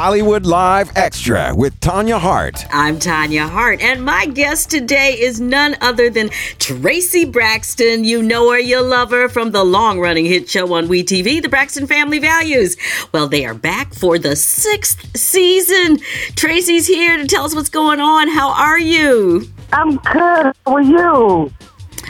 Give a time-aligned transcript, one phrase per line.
[0.00, 2.64] Hollywood Live Extra with Tanya Hart.
[2.70, 8.04] I'm Tanya Hart, and my guest today is none other than Traci Braxton.
[8.04, 11.48] You know her, you love her from the long running hit show on WeTV, The
[11.48, 12.76] Braxton Family Values.
[13.10, 15.96] Well, they are back for the sixth season.
[16.36, 18.28] Traci's here to tell us what's going on.
[18.28, 19.48] How are you?
[19.72, 20.52] I'm good.
[20.64, 21.52] How are you?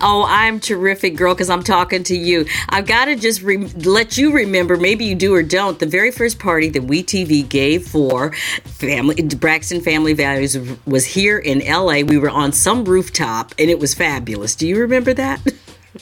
[0.00, 2.46] Oh, I'm terrific, girl, because I'm talking to you.
[2.70, 6.10] I've got to just re- let you remember, maybe you do or don't, the very
[6.10, 8.32] first party that WeTV gave for
[8.64, 12.00] family Braxton Family Values was here in LA.
[12.00, 14.54] We were on some rooftop and it was fabulous.
[14.54, 15.40] Do you remember that?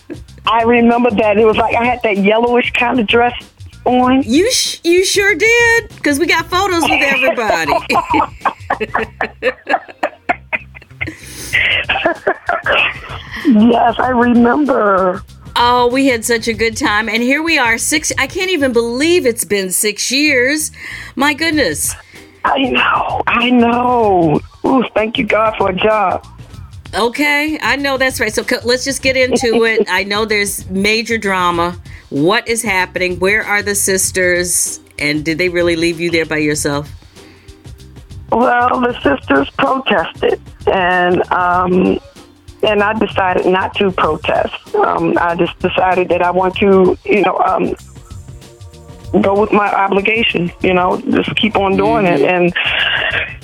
[0.46, 1.36] I remember that.
[1.36, 3.34] It was like I had that yellowish kind of dress
[3.84, 4.22] on.
[4.22, 7.72] You sh- you sure did, because we got photos with everybody.
[13.46, 15.22] yes, I remember.
[15.56, 17.08] Oh, we had such a good time.
[17.08, 20.70] And here we are, six I can't even believe it's been six years.
[21.16, 21.94] My goodness.
[22.44, 23.22] I know.
[23.26, 24.40] I know.
[24.64, 26.26] Ooh, thank you God for a job.
[26.94, 28.32] Okay, I know that's right.
[28.32, 29.86] So let's just get into it.
[29.90, 31.76] I know there's major drama.
[32.10, 33.18] What is happening?
[33.18, 34.80] Where are the sisters?
[34.98, 36.90] And did they really leave you there by yourself?
[38.30, 41.98] Well, the sisters protested, and um,
[42.62, 44.74] and I decided not to protest.
[44.74, 47.74] Um, I just decided that I want to, you know, um,
[49.22, 50.52] go with my obligation.
[50.60, 52.24] You know, just keep on doing mm-hmm.
[52.24, 52.30] it.
[52.30, 52.52] And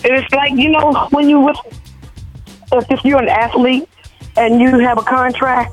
[0.05, 1.57] it's like you know when you with
[2.91, 3.89] if you're an athlete
[4.37, 5.73] and you have a contract.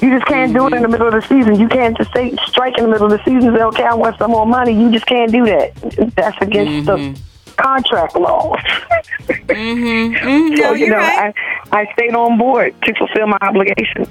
[0.00, 1.58] You just can't do it in the middle of the season.
[1.58, 3.94] You can't just say strike in the middle of the season and say, "Okay, I
[3.94, 5.74] want some more money." You just can't do that.
[6.14, 7.14] That's against mm-hmm.
[7.14, 7.20] the
[7.58, 8.56] contract law.
[8.56, 9.32] mm-hmm.
[9.52, 10.54] mm-hmm.
[10.54, 11.34] No, so, you know, right.
[11.72, 14.06] I, I stayed on board to fulfill my obligation.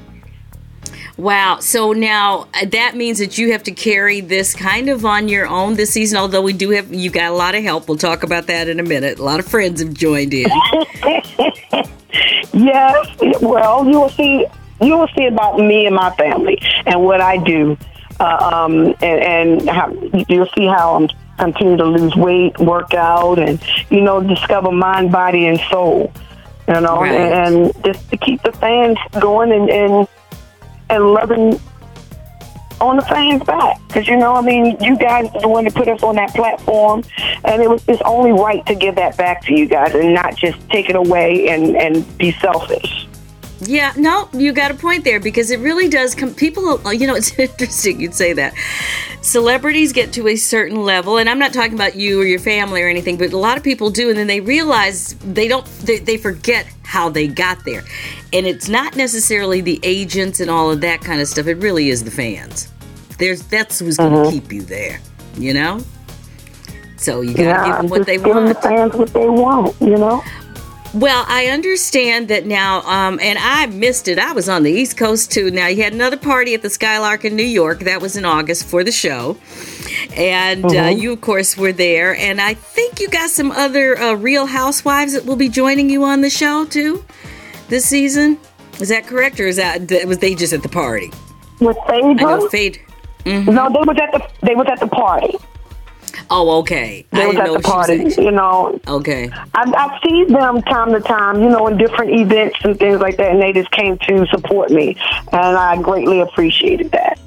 [1.18, 1.58] Wow.
[1.60, 5.48] So now uh, that means that you have to carry this kind of on your
[5.48, 7.88] own this season, although we do have, you got a lot of help.
[7.88, 9.18] We'll talk about that in a minute.
[9.18, 10.48] A lot of friends have joined in.
[12.54, 13.18] yes.
[13.42, 14.46] Well, you will see,
[14.80, 17.78] you will see about me and my family and what I do.
[18.20, 19.92] Uh, um, and, and how,
[20.28, 25.12] you'll see how I'm continue to lose weight, work out, and you know discover mind,
[25.12, 26.12] body, and soul.
[26.68, 27.14] You know, right.
[27.14, 30.08] and, and, just to keep the fans going and and,
[30.90, 31.60] and loving
[32.80, 35.74] on the fans back because you know I mean you guys are the one that
[35.74, 37.04] put us on that platform
[37.44, 40.36] and it was it's only right to give that back to you guys and not
[40.36, 43.08] just take it away and and be selfish.
[43.62, 46.34] Yeah, no, you got a point there because it really does come.
[46.34, 48.54] People, you know, it's interesting you'd say that.
[49.22, 52.82] Celebrities get to a certain level, and I'm not talking about you or your family
[52.82, 56.00] or anything, but a lot of people do, and then they realize they don't, they,
[56.00, 57.84] they forget how they got there.
[58.32, 61.90] And it's not necessarily the agents and all of that kind of stuff, it really
[61.90, 62.72] is the fans.
[63.18, 64.32] There's That's who's going to mm-hmm.
[64.32, 65.00] keep you there,
[65.38, 65.82] you know?
[66.98, 68.38] So you got to yeah, give them what they want.
[68.38, 70.24] And the fans what they want, you know?
[70.98, 74.18] Well, I understand that now, um, and I missed it.
[74.18, 75.52] I was on the East Coast too.
[75.52, 77.82] Now, you had another party at the Skylark in New York.
[77.82, 79.38] That was in August for the show.
[80.16, 80.86] And uh, mm-hmm.
[80.86, 82.16] uh, you, of course, were there.
[82.16, 86.04] And I think you got some other uh, Real Housewives that will be joining you
[86.04, 87.06] on the show too
[87.68, 88.40] this season.
[88.80, 89.40] Is that correct?
[89.40, 91.12] Or is that, was they just at the party?
[91.60, 92.10] With Phaedra?
[92.10, 92.82] I know Fade.
[93.24, 93.54] Mm-hmm.
[93.54, 95.38] No, they was at the they was at the party.
[96.30, 97.06] Oh, okay.
[97.12, 98.80] They I was at the party, you know.
[98.88, 99.30] Okay.
[99.32, 103.18] I, I see them time to time, you know, in different events and things like
[103.18, 104.98] that, and they just came to support me,
[105.32, 107.20] and I greatly appreciated that.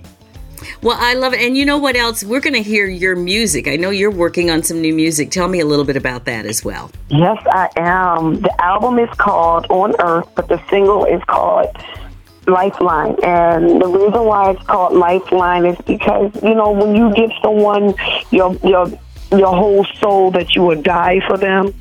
[0.83, 1.41] Well, I love it.
[1.41, 2.25] And you know what else?
[2.25, 3.69] We're going to hear your music.
[3.69, 5.31] I know you're working on some new music.
[5.31, 6.91] Tell me a little bit about that as well.
[7.09, 8.41] Yes, I am.
[8.41, 11.69] The album is called On Earth, but the single is called
[12.51, 13.17] Lifeline.
[13.23, 17.95] And the reason why it's called Lifeline is because, you know, when you give someone
[18.31, 18.89] your your
[19.33, 21.75] your whole soul that you would die for them,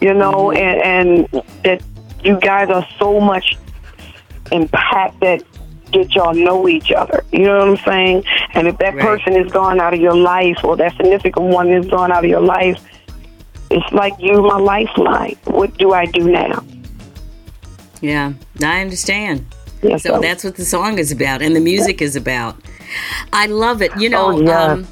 [0.00, 0.58] you know, mm-hmm.
[0.58, 1.82] and, and that
[2.22, 3.56] you guys are so much
[4.50, 5.42] impact that
[5.90, 7.24] get y'all know each other.
[7.32, 8.24] You know what I'm saying?
[8.54, 9.04] And if that right.
[9.04, 12.30] person is gone out of your life or that significant one is gone out of
[12.30, 12.82] your life,
[13.70, 15.36] it's like you my lifeline.
[15.44, 16.64] What do I do now?
[18.00, 19.46] Yeah, I understand
[19.98, 22.56] so that's what the song is about and the music is about.
[23.32, 23.96] I love it.
[23.98, 24.62] You know, oh, yeah.
[24.62, 24.86] um,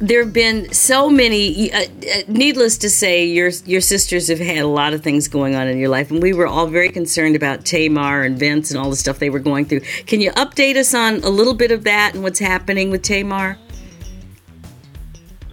[0.00, 1.72] there have been so many.
[1.72, 1.86] Uh, uh,
[2.28, 5.78] needless to say, your your sisters have had a lot of things going on in
[5.78, 8.96] your life, and we were all very concerned about Tamar and Vince and all the
[8.96, 9.80] stuff they were going through.
[10.06, 13.58] Can you update us on a little bit of that and what's happening with Tamar?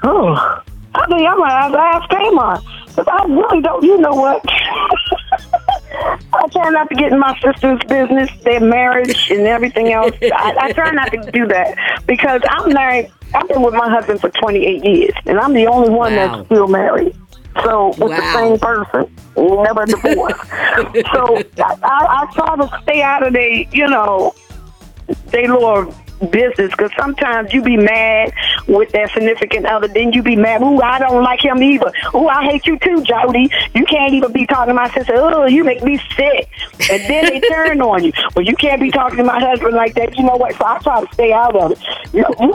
[0.03, 0.61] Oh,
[0.95, 3.83] I think I'm gonna have to ask Tamar because I really don't.
[3.83, 4.43] You know what?
[6.57, 10.15] Try not to get in my sister's business, their marriage and everything else.
[10.21, 14.21] I, I try not to do that because I'm married I've been with my husband
[14.21, 16.37] for 28 years, and I'm the only one Wow.
[16.37, 17.15] that's still married.
[17.63, 20.39] So with the same person, never divorced.
[21.13, 24.33] so I, I, I try to stay out of the, you know,
[25.27, 25.93] they little
[26.31, 28.33] business because sometimes you be mad
[28.67, 30.61] with that significant other, then you be mad.
[30.61, 31.91] Ooh, I don't like him either.
[32.15, 33.49] Ooh, I hate you too, Jody.
[33.73, 35.13] You can't even be talking to my sister.
[35.15, 36.49] Oh, you make me sick.
[36.91, 38.11] And then they turn on you.
[38.35, 40.17] Well, you can't be talking to my husband like that.
[40.17, 40.55] You know what?
[40.55, 41.79] So I try to stay out of it.
[42.13, 42.53] You know, you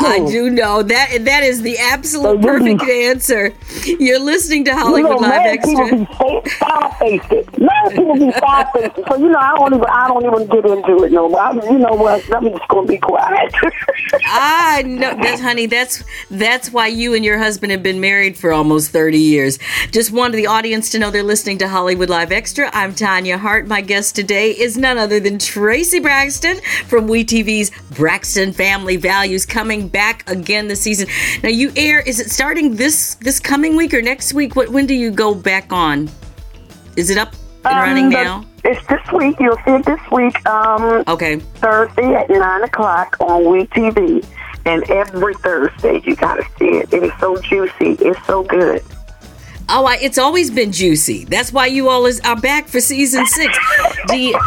[0.00, 3.52] I do know that that is the absolute So you- perfect answer.
[3.84, 6.42] You're listening to you Hollywood know, Live mad people Extra.
[6.42, 7.58] be side faced.
[7.58, 9.08] Mad people be faced.
[9.08, 11.40] So you know, I don't even I don't even get into it no more.
[11.40, 12.34] I, you know what?
[12.34, 13.54] I'm just gonna be quiet.
[14.26, 18.52] I know that's honey, that's that's why you and your husband have been married for
[18.52, 19.58] almost 30 years.
[19.90, 22.70] Just wanted the audience to know they're listening to Hollywood Live Extra.
[22.72, 23.66] I'm Tanya Hart.
[23.66, 29.83] My guest today is none other than Traci Braxton from WeTV's Braxton Family Values coming
[29.88, 31.08] back again this season.
[31.42, 34.56] Now you air is it starting this this coming week or next week?
[34.56, 36.10] What when do you go back on?
[36.96, 37.34] Is it up
[37.64, 38.44] and running Um, the- now?
[38.66, 39.36] It's this week.
[39.40, 40.48] You'll see it this week.
[40.48, 41.36] Um, Okay.
[41.56, 44.24] Thursday at nine o'clock on We TV,
[44.64, 46.90] and every Thursday you gotta see it.
[46.92, 47.92] It is so juicy.
[48.00, 48.82] It's so good.
[49.68, 51.24] Oh, I, it's always been juicy.
[51.24, 53.56] That's why you all is, are back for season six.
[54.08, 54.38] Do you,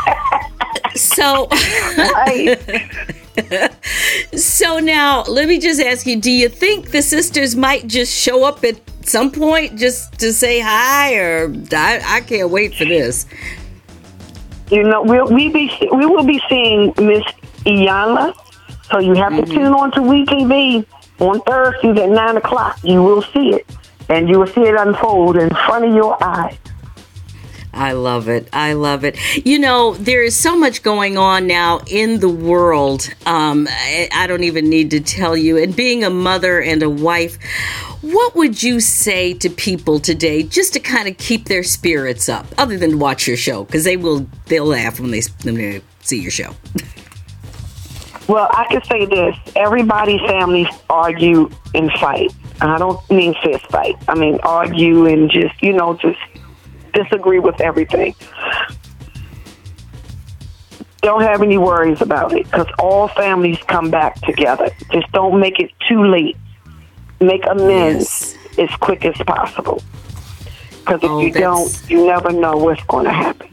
[0.97, 1.47] so,
[4.37, 8.43] so now let me just ask you: Do you think the sisters might just show
[8.43, 13.25] up at some point just to say hi, or I, I can't wait for this?
[14.71, 17.23] you know, we'll we be we will be seeing Miss
[17.65, 18.33] Iyanla.
[18.91, 19.53] So you have to mm-hmm.
[19.53, 20.85] tune on to We TV
[21.19, 22.79] on Thursdays at nine o'clock.
[22.83, 23.65] You will see it,
[24.09, 26.57] and you will see it unfold in front of your eyes.
[27.73, 28.47] I love it.
[28.53, 29.17] I love it.
[29.45, 33.09] You know, there is so much going on now in the world.
[33.25, 35.57] Um, I, I don't even need to tell you.
[35.57, 37.37] And being a mother and a wife,
[38.01, 42.47] what would you say to people today just to kind of keep their spirits up,
[42.57, 43.63] other than watch your show?
[43.63, 46.55] Because they will, they'll laugh when they, when they see your show.
[48.27, 52.33] Well, I can say this: everybody's families argue and fight.
[52.59, 53.95] I don't mean fist fight.
[54.07, 56.19] I mean argue and just you know just
[57.03, 58.15] disagree with everything.
[61.01, 64.69] Don't have any worries about it because all families come back together.
[64.91, 66.35] Just don't make it too late.
[67.21, 69.81] Make amends as quick as possible.
[70.79, 73.49] Because if Oh, you don't, you never know what's going to happen.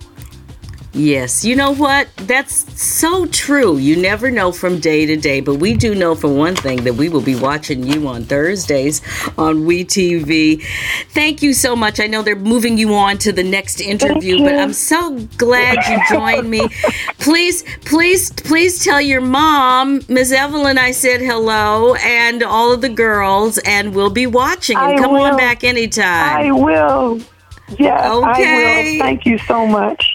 [0.97, 2.09] Yes, you know what?
[2.19, 3.79] That's so true.
[3.79, 6.95] You never know from day to day, but we do know for one thing that
[6.95, 9.03] we will be watching you on Thursdays
[9.37, 10.63] on WeTV.
[11.11, 11.99] Thank you so much.
[11.99, 14.55] I know they're moving you on to the next interview, but.
[14.55, 16.69] I'm so glad you joined me.
[17.19, 22.89] Please, please, please tell your mom, Miss Evelyn, I said hello, and all of the
[22.89, 24.77] girls, and we'll be watching.
[24.77, 26.05] And I come on back anytime.
[26.47, 27.21] I will.
[27.79, 28.55] Yes, I Okay.
[28.99, 29.05] will.
[29.05, 30.14] Thank you so much.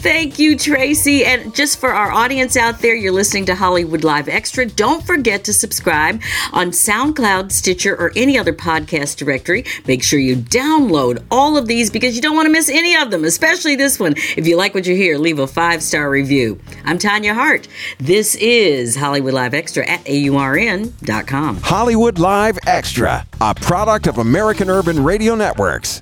[0.00, 1.26] Thank you, Traci.
[1.26, 4.64] And just for our audience out there, you're listening to Hollywood Live Extra.
[4.64, 6.22] Don't forget to subscribe
[6.54, 9.66] on SoundCloud, Stitcher, or any other podcast directory.
[9.86, 13.10] Make sure you download all of these because you don't want to miss any of
[13.10, 14.14] them, especially this one.
[14.38, 16.58] If you like what you hear, leave a five star review.
[16.86, 17.68] I'm Tanya Hart.
[17.98, 21.56] This is Hollywood Live Extra at AURN.com.
[21.58, 26.00] Hollywood Live Extra, a product of American Urban Radio Networks.